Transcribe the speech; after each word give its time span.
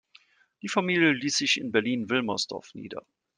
Die 0.63 0.67
Familie 0.67 1.11
ließ 1.11 1.37
sich 1.37 1.59
in 1.59 1.71
Berlin-Wilmersdorf 1.71 2.73
nieder. 2.73 3.05